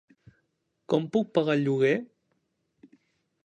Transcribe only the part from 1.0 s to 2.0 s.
puc pagar el lloguer?